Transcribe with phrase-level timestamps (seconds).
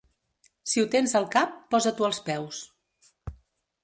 [0.69, 2.63] Si ho tens al cap, posa-t'ho als peus.